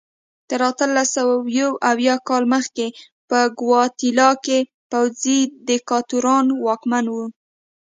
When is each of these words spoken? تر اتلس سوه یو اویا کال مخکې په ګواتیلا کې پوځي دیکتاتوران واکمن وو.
تر 0.49 0.61
اتلس 0.69 1.07
سوه 1.15 1.35
یو 1.59 1.71
اویا 1.91 2.15
کال 2.27 2.43
مخکې 2.53 2.87
په 3.29 3.39
ګواتیلا 3.59 4.29
کې 4.45 4.59
پوځي 4.91 5.39
دیکتاتوران 5.67 6.45
واکمن 6.65 7.05
وو. 7.13 7.25